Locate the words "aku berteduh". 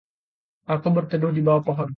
0.71-1.29